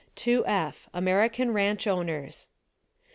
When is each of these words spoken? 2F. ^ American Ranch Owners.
2F. 0.15 0.45
^ 0.45 0.75
American 0.95 1.51
Ranch 1.51 1.85
Owners. 1.85 2.47